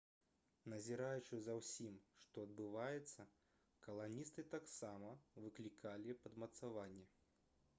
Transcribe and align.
назіраючы 0.71 1.35
за 1.47 1.53
ўсім 1.57 1.99
што 2.23 2.45
адбываецца 2.47 3.25
каланісты 3.87 4.45
таксама 4.55 5.13
выклікалі 5.45 6.17
падмацаванне 6.25 7.07